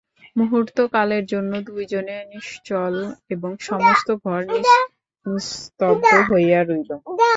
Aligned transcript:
মুহূর্তকালের 0.35 1.23
জন্য 1.31 1.51
দুইজনে 1.67 2.17
নিশ্চল 2.33 2.93
এবং 3.29 3.51
সমস্ত 3.69 4.07
ঘর 4.23 4.41
নিস্তব্ধ 5.25 6.05
হইয়া 6.29 6.59
রহিল। 6.63 6.91